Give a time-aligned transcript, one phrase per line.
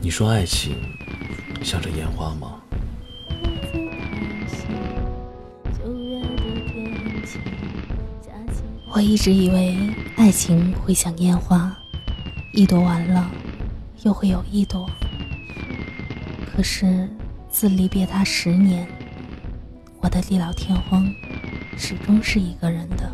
[0.00, 0.76] 你说爱情
[1.62, 2.60] 像这烟花吗？
[8.94, 9.76] 我一直以为
[10.16, 11.76] 爱情会像烟花，
[12.52, 13.30] 一朵完了，
[14.04, 14.88] 又会有一朵。
[16.46, 17.08] 可是
[17.50, 18.86] 自离别他十年，
[20.00, 21.04] 我的地老天荒
[21.76, 23.12] 始终是一个人的。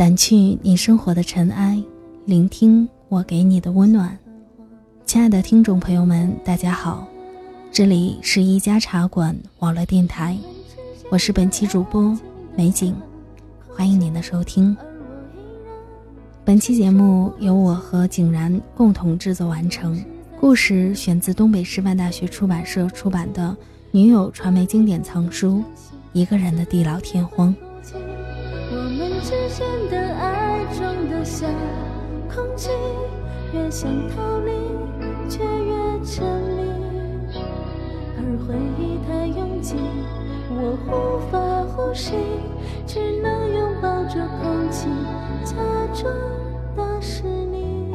[0.00, 1.78] 掸去你生活的尘埃，
[2.24, 4.18] 聆听我给你的温暖。
[5.04, 7.06] 亲爱的听众朋友们，大家好，
[7.70, 10.38] 这里是一家茶馆网络电台，
[11.10, 12.18] 我是本期主播
[12.56, 12.96] 美景，
[13.68, 14.74] 欢迎您的收听。
[16.46, 20.02] 本期节目由我和景然共同制作完成，
[20.40, 23.54] 故事选自东北师范大学出版社出版的
[23.90, 25.58] 《女友传媒经典藏书》，
[26.14, 27.54] 一个人的地老天荒。
[29.50, 31.44] 之间的爱装得下
[32.32, 32.70] 空气，
[33.52, 34.52] 越想逃离，
[35.28, 37.42] 却越沉迷。
[38.16, 39.74] 而回忆太拥挤，
[40.50, 41.36] 我无法
[41.74, 42.14] 呼吸，
[42.86, 44.88] 只能拥抱着空气，
[45.44, 45.56] 假
[45.94, 46.14] 装
[46.76, 47.92] 那是你，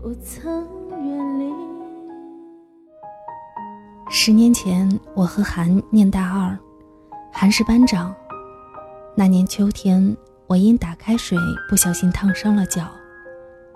[0.00, 1.52] 不曾远离。
[4.08, 6.58] 十年前，我和韩念大二。
[7.38, 8.14] 韩是班长。
[9.14, 11.36] 那年秋天，我因打开水
[11.68, 12.90] 不小心烫伤了脚，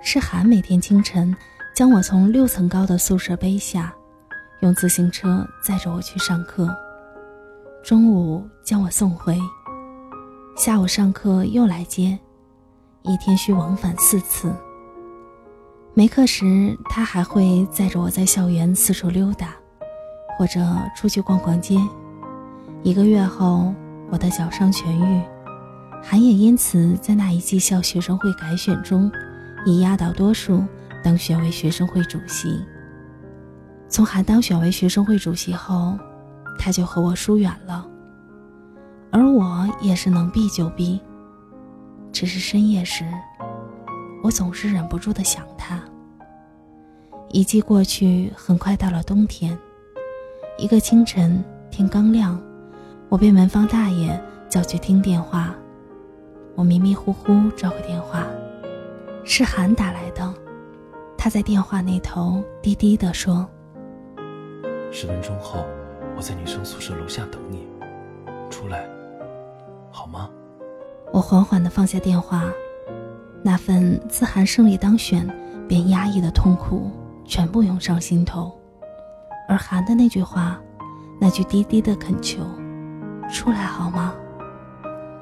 [0.01, 1.37] 是韩每天清晨
[1.77, 3.93] 将我从六层高的宿舍背下，
[4.63, 6.75] 用自行车载着我去上课，
[7.85, 9.39] 中午将我送回，
[10.57, 12.19] 下午上课又来接，
[13.03, 14.51] 一天需往返四次。
[15.93, 19.55] 没课时，他还会载着我在校园四处溜达，
[20.39, 20.67] 或者
[20.97, 21.77] 出去逛逛街。
[22.83, 23.75] 一个月后，
[24.11, 25.23] 我的脚伤痊愈，
[26.03, 29.13] 韩也因此在那一季校学生会改选中，
[29.67, 30.65] 以压倒多数
[31.05, 32.65] 当选为学生会主席。
[33.87, 35.99] 从韩当选为学生会主席后，
[36.59, 37.87] 他就和我疏远了，
[39.11, 40.99] 而我也是能避就避。
[42.11, 43.05] 只是深夜时，
[44.23, 45.79] 我总是忍不住的想他。
[47.29, 49.57] 一季过去，很快到了冬天。
[50.57, 52.41] 一个清晨，天刚亮。
[53.11, 55.53] 我被门房大爷叫去听电话，
[56.55, 58.25] 我迷迷糊糊找个电话，
[59.25, 60.33] 是韩打来的。
[61.19, 63.45] 他在电话那头低低的说
[64.93, 65.67] ：“十分钟后，
[66.17, 67.67] 我在女生宿舍楼下等你，
[68.49, 68.89] 出来，
[69.91, 70.31] 好吗？”
[71.13, 72.45] 我缓缓的放下电话，
[73.43, 75.29] 那份自韩胜利当选
[75.67, 76.89] 便压抑的痛苦
[77.25, 78.57] 全部涌上心头，
[79.49, 80.61] 而韩的那句话，
[81.21, 82.39] 那句低低的恳求。
[83.31, 84.15] 出来好吗？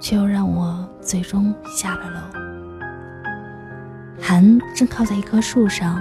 [0.00, 2.20] 却又让我最终下了楼。
[4.20, 6.00] 韩正靠在一棵树上，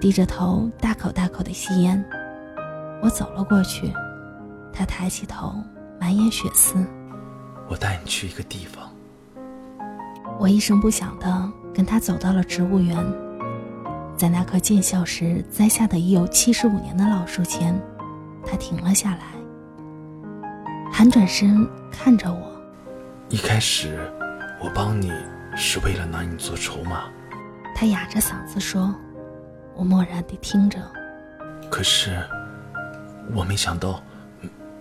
[0.00, 2.02] 低着头大口大口的吸烟。
[3.02, 3.92] 我走了过去，
[4.72, 5.54] 他抬起头，
[6.00, 6.76] 满眼血丝。
[7.68, 8.88] 我带你去一个地方。
[10.38, 12.96] 我一声不响的跟他走到了植物园，
[14.16, 17.78] 在那棵建校时栽下的已有七十五年的老树前，
[18.46, 19.18] 他停了下来。
[21.04, 22.50] 韩转身看着我，
[23.28, 24.10] 一开始
[24.58, 25.12] 我帮你
[25.54, 27.10] 是为了拿你做筹码。
[27.76, 28.90] 他哑着嗓子说，
[29.74, 30.78] 我默然地听着。
[31.70, 32.18] 可是
[33.34, 34.02] 我没想到，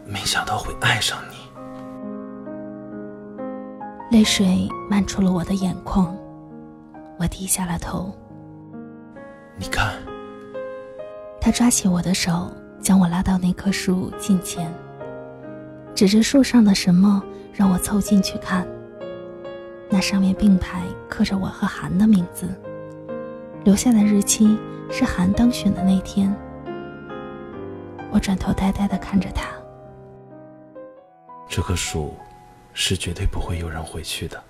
[0.05, 1.35] 没想到会爱上你。
[4.09, 6.17] 泪水漫出了我的眼眶，
[7.19, 8.17] 我低下了头。
[9.57, 9.95] 你看，
[11.41, 12.49] 他抓起我的手，
[12.81, 14.73] 将我拉到那棵树近前。
[15.95, 17.23] 指着树上的什么，
[17.53, 18.67] 让我凑近去看。
[19.89, 22.49] 那上面并排刻着我和韩的名字，
[23.63, 24.57] 留下的日期
[24.89, 26.35] 是韩当选的那天。
[28.11, 29.47] 我转头呆呆的看着他。
[31.47, 32.15] 这棵树，
[32.73, 34.43] 是绝对不会有人回去的。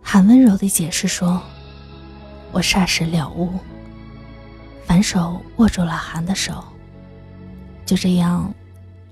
[0.00, 1.38] 韩温柔的解释说
[2.50, 3.52] ：“我霎时了悟，
[4.86, 6.64] 反手握住了韩的手。”
[7.88, 8.54] 就这样，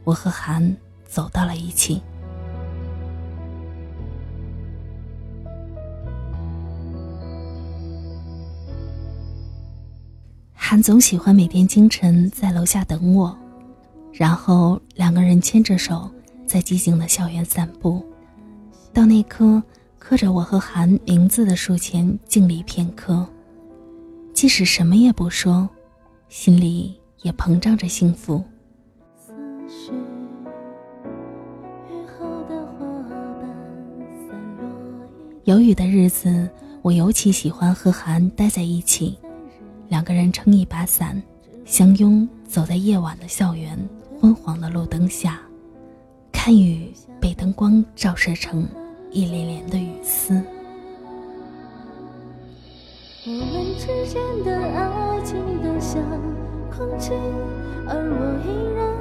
[0.05, 0.77] 我和韩
[1.07, 2.03] 走到了一起。
[10.55, 13.35] 韩总喜欢每天清晨在楼下等我，
[14.13, 16.11] 然后两个人牵着手
[16.47, 18.05] 在寂静的校园散步，
[18.93, 19.63] 到那棵
[19.99, 23.27] 刻着我和韩名字的树前静立片刻，
[24.35, 25.67] 即使什么也不说，
[26.29, 27.01] 心里。
[27.23, 28.45] 也膨胀着幸福。
[35.45, 36.51] 有雨的日子，
[36.83, 39.17] 我尤其喜欢和韩待在一起，
[39.89, 41.23] 两个人撑一把伞，
[41.65, 43.79] 相拥走在夜晚的校园
[44.21, 45.41] 昏黄的路灯下，
[46.33, 48.67] 看雨被灯光照射成
[49.13, 50.35] 一连连的雨丝。
[53.25, 56.03] 我们之间的爱情都像
[56.77, 57.13] 空气，
[57.87, 58.96] 而我依然。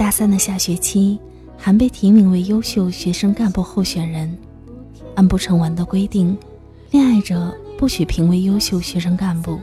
[0.00, 1.20] 大三的下学期，
[1.58, 4.34] 韩被提名为优秀学生干部候选人。
[5.14, 6.34] 按不成文的规定，
[6.90, 9.60] 恋爱者不许评为优秀学生干部。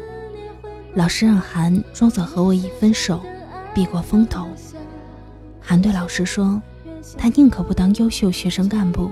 [0.93, 3.19] 老师让韩装作和我已分手，
[3.73, 4.47] 避过风头。
[5.59, 6.61] 韩对老师说，
[7.17, 9.09] 他宁可不当优秀学生干部，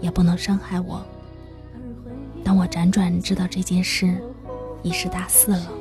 [0.00, 1.04] 也不能伤害我。
[2.44, 4.16] 当我辗转知道这件事，
[4.84, 5.72] 已是大四了。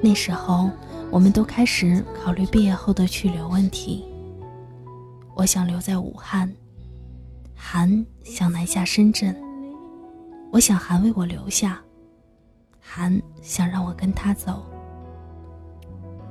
[0.00, 0.70] 那时候，
[1.14, 4.04] 我们都开始考虑毕业后的去留问题。
[5.36, 6.52] 我想留在武汉，
[7.54, 9.32] 韩想南下深圳。
[10.50, 11.80] 我想韩为我留下，
[12.80, 14.66] 韩想让我跟他走。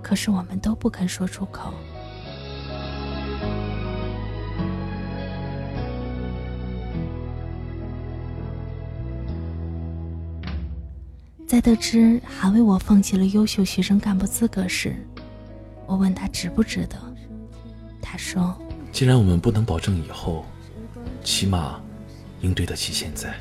[0.01, 1.74] 可是我们都不肯说出口。
[11.45, 14.95] 在得知韩为我放弃了优秀学生干部资格时，
[15.85, 16.97] 我问他值不值得。
[18.01, 18.57] 他说
[18.91, 20.43] ：“既然我们不能保证以后，
[21.23, 21.79] 起码
[22.41, 23.33] 应对得起现在。”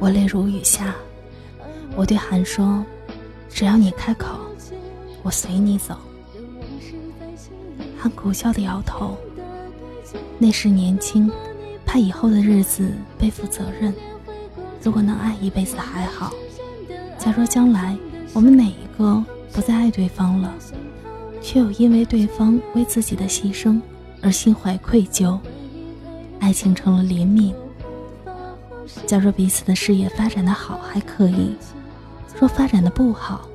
[0.00, 0.94] 我泪如雨下，
[1.94, 2.84] 我对韩说
[3.50, 4.36] ：“只要你开口。”
[5.22, 5.96] 我随你走，
[8.00, 9.16] 他苦笑的摇头。
[10.38, 11.30] 那时年轻，
[11.86, 13.94] 怕以后的日子背负责任。
[14.82, 16.32] 如果能爱一辈子还好，
[17.16, 17.96] 假若将来
[18.32, 20.52] 我们哪一个不再爱对方了，
[21.40, 23.80] 却又因为对方为自己的牺牲
[24.20, 25.38] 而心怀愧疚，
[26.40, 27.54] 爱情成了怜悯。
[29.06, 31.54] 假若彼此的事业发展的好还可以，
[32.40, 33.48] 若发展的不好。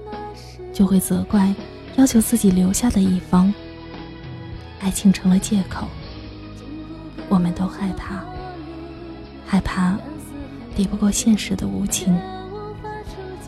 [0.78, 1.52] 就会责怪
[1.96, 3.52] 要求自己留下的一方，
[4.80, 5.88] 爱情成了借口。
[7.28, 8.24] 我们都害怕，
[9.44, 9.98] 害怕
[10.76, 12.16] 抵不过现实的无情。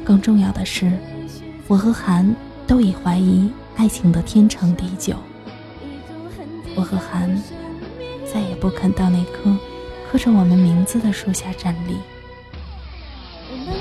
[0.03, 0.91] 更重要的是，
[1.67, 2.35] 我和韩
[2.65, 5.15] 都已怀疑爱情的天长地久。
[6.75, 7.39] 我和韩
[8.25, 9.55] 再也不肯到那棵
[10.11, 11.95] 刻着我们名字的树下站立。
[13.51, 13.75] 我们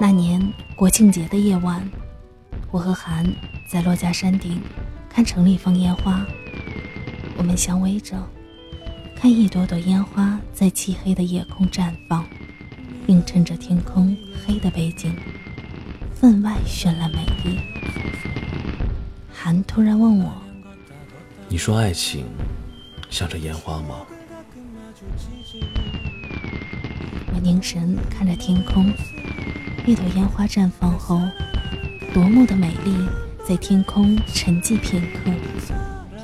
[0.00, 0.40] 那年
[0.76, 1.82] 国庆节的夜晚，
[2.70, 3.24] 我和韩
[3.66, 4.60] 在珞珈山顶
[5.08, 6.24] 看城里放烟花。
[7.36, 8.16] 我们相偎着，
[9.16, 12.24] 看一朵朵烟花在漆黑的夜空绽放，
[13.08, 15.12] 映衬着天空黑的背景，
[16.14, 17.58] 分外绚烂美丽。
[19.40, 20.32] 韩突然问我
[21.48, 22.26] ：“你说爱情
[23.08, 24.04] 像这烟花吗？”
[27.32, 28.92] 我凝神看着天空。
[29.86, 31.22] 一朵烟花绽放后，
[32.12, 32.92] 夺目的美丽
[33.46, 35.30] 在天空沉寂片刻，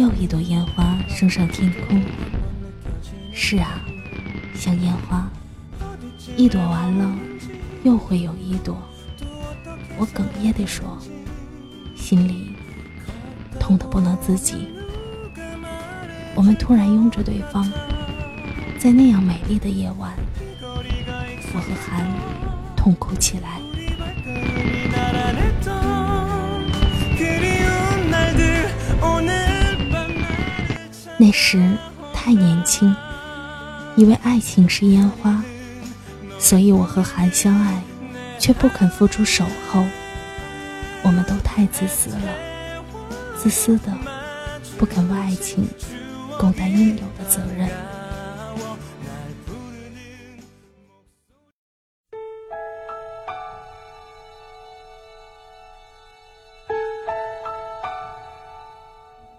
[0.01, 2.03] 又一朵烟花升上天空。
[3.33, 3.81] 是啊，
[4.57, 5.31] 像烟花，
[6.37, 7.17] 一朵完了，
[7.85, 8.77] 又会有一朵。
[9.97, 10.99] 我哽咽地说，
[11.95, 12.51] 心里
[13.65, 14.69] 痛得不能自己。
[16.35, 17.67] 我们突然拥着对方，
[18.79, 20.13] 在那样美丽的夜晚，
[21.55, 22.07] 我和韩。
[22.77, 23.59] 痛哭起来。
[31.17, 31.67] 那时
[32.13, 32.95] 太年轻，
[33.97, 35.43] 以为爱情是烟花，
[36.39, 37.83] 所以我和韩相爱，
[38.39, 39.83] 却不肯付出守候。
[41.03, 42.29] 我们都太自私了，
[43.45, 43.93] 自私的
[44.79, 45.69] 不肯为爱情
[46.39, 47.69] 共担应有的责任。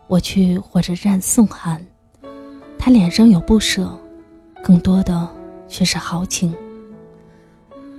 [0.06, 1.84] 我去火车站送韩，
[2.78, 3.90] 他脸上有不舍，
[4.64, 5.28] 更多的
[5.68, 6.56] 却是豪情。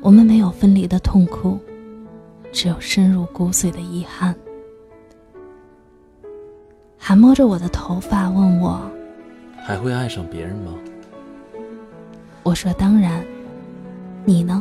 [0.00, 1.58] 我们没有分离的痛苦，
[2.52, 4.32] 只有深入骨髓的遗憾。
[7.08, 8.82] 韩摸着我的头发问我
[9.64, 10.74] ：“还会爱上别人吗？”
[12.42, 13.24] 我说：“当然。”
[14.26, 14.60] 你呢？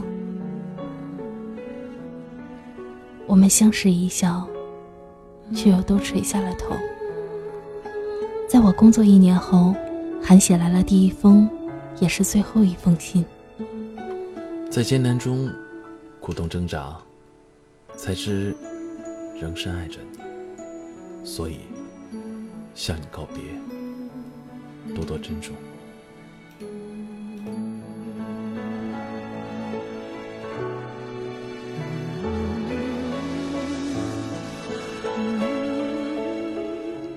[3.25, 4.47] 我们相视一笑，
[5.55, 6.75] 却又都垂下了头。
[8.47, 9.73] 在我工作一年后，
[10.21, 11.49] 韩写来了第一封，
[11.99, 13.25] 也是最后一封信。
[14.69, 15.51] 在艰难中，
[16.19, 16.95] 苦痛挣扎，
[17.95, 18.55] 才知
[19.41, 20.19] 仍深爱着你。
[21.25, 21.57] 所以，
[22.75, 23.41] 向你告别，
[24.94, 25.55] 多多珍重。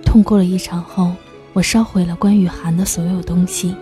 [0.05, 1.13] 痛过了一场后，
[1.53, 3.75] 我烧毁了关于韩的所有东西。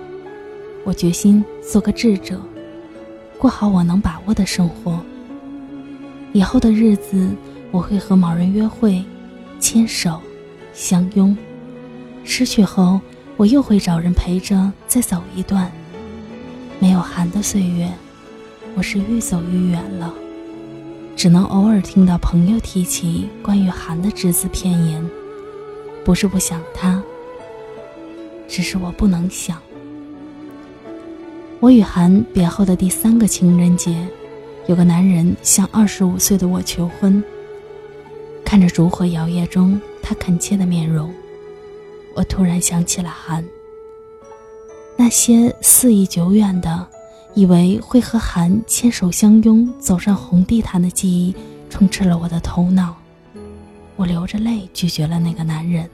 [0.83, 2.41] 我决心做个智者，
[3.39, 4.99] 过好我能把握的生活。
[6.33, 7.29] 以后的日子，
[7.71, 9.05] 我会和某人约会，
[9.61, 10.21] 牵手，
[10.73, 11.37] 相拥。
[12.29, 13.01] 失去后，
[13.37, 15.71] 我又会找人陪着再走一段。
[16.81, 17.91] 没有寒的岁月，
[18.75, 20.13] 我是愈走愈远了，
[21.15, 25.09] 只能偶尔听到朋友提起关于寒的只字片言。
[26.05, 27.03] 不是不想他，
[28.47, 29.57] 只是我不能想。
[31.61, 34.07] 我与韩别后的第三个情人节，
[34.67, 37.23] 有个男人向二十五岁的我求婚。
[38.45, 41.13] 看着烛火摇曳中他恳切的面容，
[42.17, 43.45] 我突然想起了韩。
[44.97, 46.89] 那些肆意久远的，
[47.35, 51.37] 以为会和韩牵手相拥走上红地毯的记忆，
[51.69, 52.97] 充斥了我的头脑。
[53.97, 55.89] 我流着泪拒绝了那个男人。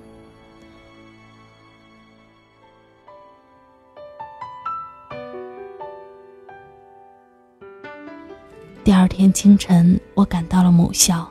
[8.85, 11.29] 第二天清晨，我赶到了母校，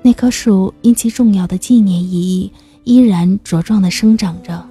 [0.00, 2.52] 那棵树因其重要的纪念意义，
[2.86, 4.64] 依然茁壮地生长着。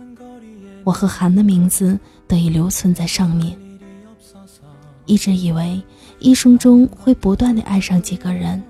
[0.85, 3.53] 我和韩的名字得以留存在上面。
[5.05, 5.83] 一直以为
[6.19, 8.63] 一生中会不断地爱上几个人，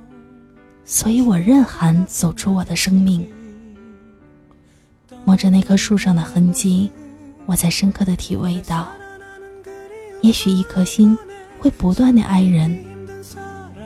[0.84, 3.24] 所以我任韩走出我的生命。
[5.24, 6.90] 摸着那棵树上的痕迹，
[7.46, 8.88] 我才深刻地体味到，
[10.22, 11.16] 也许一颗心
[11.60, 12.84] 会不断地爱人。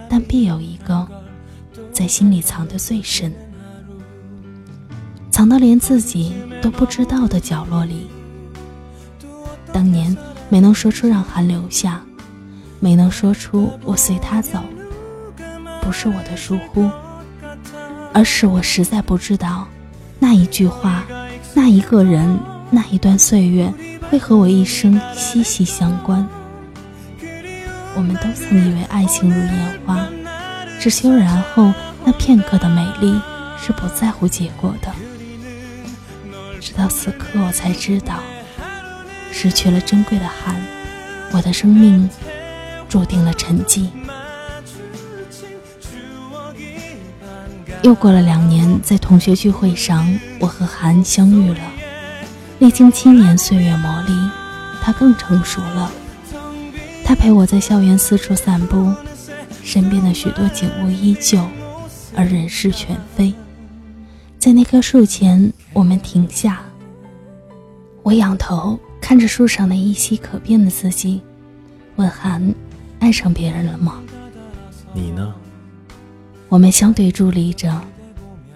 [0.08, 1.06] 但必有一个，
[1.92, 3.34] 在心里藏得最深，
[5.40, 8.10] 藏到连自己都不知道的角落里。
[9.72, 10.14] 当年
[10.50, 12.04] 没能说出让韩留下，
[12.82, 14.60] 没能说出我随他走，
[15.82, 16.92] 不是我的疏忽，
[18.12, 19.66] 而是我实在不知道，
[20.20, 21.06] 那一句话，
[21.54, 22.38] 那一个人，
[22.70, 23.74] 那一段岁月，
[24.10, 26.28] 会和我一生息息相关。
[27.96, 30.06] 我们都曾以为爱情如烟花，
[30.82, 31.72] 只求然后
[32.04, 33.18] 那片刻的美丽
[33.58, 34.92] 是不在乎结果的。
[36.70, 38.20] 直到此刻，我才知道，
[39.32, 40.56] 失去了珍贵的寒，
[41.32, 42.08] 我的生命
[42.88, 43.88] 注定了沉寂。
[47.82, 51.60] 又过了两年，在同学聚会上，我和韩相遇了。
[52.60, 54.30] 历经七年岁月磨砺，
[54.84, 55.92] 他更成熟了。
[57.04, 58.94] 他陪我在校园四处散步，
[59.64, 61.40] 身边的许多景物依旧，
[62.16, 63.34] 而人事全非。
[64.40, 66.62] 在那棵树前，我们停下。
[68.04, 71.22] 我仰头看着树上那依稀可辨的字迹，
[71.98, 72.56] 问韩
[73.00, 74.02] ：“爱上别人了吗？”
[74.96, 75.36] 你呢？
[76.48, 77.82] 我们相对伫立着，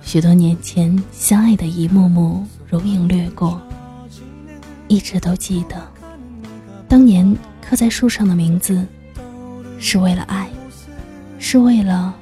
[0.02, 3.62] 许多年前相爱的一幕幕如影掠过，
[4.88, 5.76] 一直都记得，
[6.88, 7.36] 当年。
[7.66, 8.86] 刻在树上的名字，
[9.80, 10.50] 是为了爱，
[11.40, 12.14] 是为了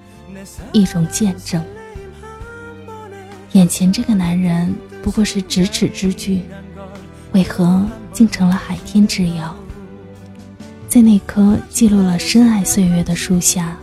[0.72, 1.62] 一种见证。
[3.54, 6.44] 眼前这个男人不过是咫尺之距，
[7.34, 9.54] 为何竟成了海天之遥？
[10.88, 13.78] 在那棵记录了深爱岁月的树下，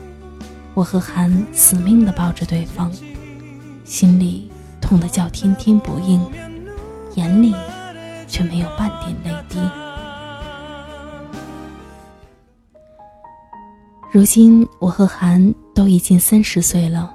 [0.72, 2.90] 我和韩死命地抱着对方，
[3.84, 6.18] 心里痛得叫天天不应，
[7.16, 7.54] 眼里
[8.26, 9.58] 却没有半点泪滴。
[14.10, 17.14] 如今我和韩都已经三十岁了，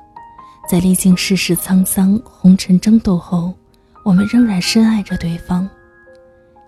[0.68, 3.54] 在历经世事沧桑、红尘争斗后，
[4.04, 5.70] 我们仍然深爱着对方。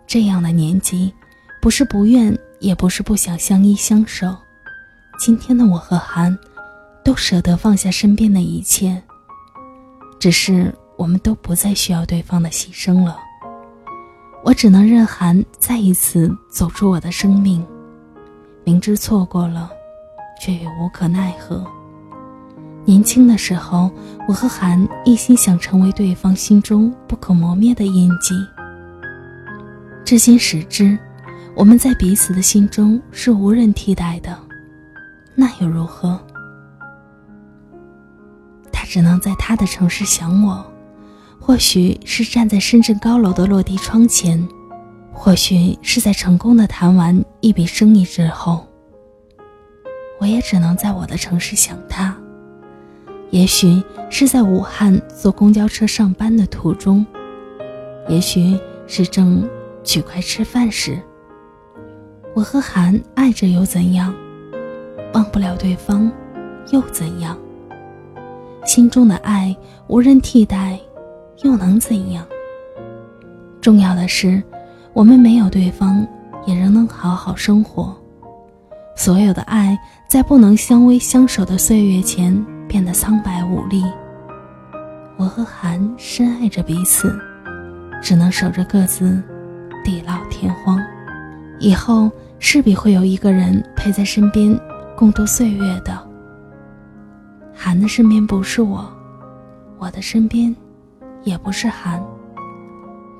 [0.05, 1.13] 这样的年纪，
[1.61, 4.35] 不是不愿，也不是不想相依相守。
[5.17, 6.37] 今天的我和韩，
[7.03, 9.01] 都舍得放下身边的一切，
[10.19, 13.17] 只是我们都不再需要对方的牺牲了。
[14.43, 17.65] 我只能任韩再一次走出我的生命，
[18.63, 19.71] 明知错过了。
[20.37, 21.65] 却也无可奈何。
[22.85, 23.91] 年轻的时候，
[24.27, 28.35] 我和韩一心想成为对方心中不可磨灭的印记。
[30.05, 30.95] 至今始知，
[31.55, 34.37] 我们在彼此的心中是无人替代的，
[35.33, 36.19] 那又如何？
[38.71, 40.63] 他只能在他的城市想我，
[41.39, 44.47] 或许是站在深圳高楼的落地窗前，
[45.11, 48.63] 或许是在成功的谈完一笔生意之后。
[50.19, 52.15] 我也只能在我的城市想他。
[53.35, 57.05] 也许是在武汉坐公交车上班的途中，
[58.07, 59.45] 也许是正
[59.83, 60.97] 取快吃饭时。
[62.33, 64.15] 我和韩爱着又怎样？
[65.13, 66.09] 忘不了对方，
[66.71, 67.37] 又怎样？
[68.63, 69.53] 心中的爱
[69.87, 70.79] 无人替代，
[71.43, 72.25] 又能怎样？
[73.59, 74.41] 重要的是，
[74.93, 76.07] 我们没有对方，
[76.45, 77.93] 也仍能好好生活。
[78.95, 79.77] 所有的爱，
[80.07, 82.33] 在不能相偎相守的岁月前，
[82.67, 83.83] 变得苍白无力。
[85.17, 87.17] 我和韩深爱着彼此，
[88.01, 89.21] 只能守着各自，
[89.83, 90.81] 地老天荒。
[91.59, 94.59] 以后势必会有一个人陪在身边，
[94.95, 95.97] 共度岁月的。
[97.53, 98.85] 韩的身边不是我，
[99.77, 100.53] 我的身边，
[101.23, 102.03] 也不是韩。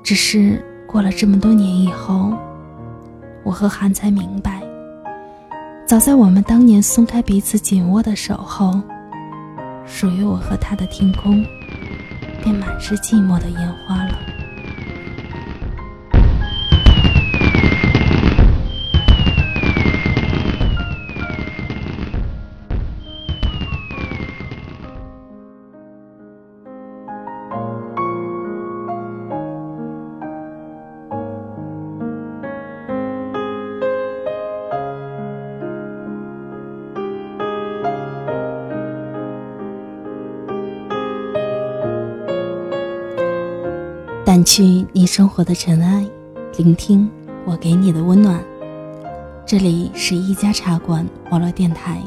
[0.04, 2.34] 只是过了这么多年以后，
[3.42, 4.62] 我和韩才明白。
[5.86, 8.78] 早在我们当年松开彼此紧握的手后，
[9.86, 11.44] 属于我和他的天空，
[12.42, 14.18] 便满是寂寞的烟花了。
[44.36, 46.04] 掸去你生活的尘埃，
[46.58, 47.08] 聆听
[47.46, 48.38] 我给你的温暖。
[49.46, 52.02] 这里是一家茶馆网络电台，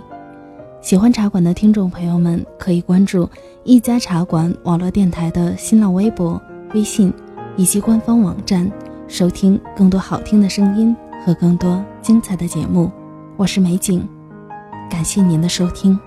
[0.80, 3.28] 喜欢茶馆的听众朋友们可以关注
[3.64, 6.40] 一家茶馆网络电台的新浪微博、
[6.76, 7.12] 微信
[7.58, 8.72] 以及官方网站，
[9.08, 12.92] 收听更多好听的声音和更多精彩的节目。
[13.38, 14.08] 我是美景，
[14.88, 16.00] 感谢您的收听。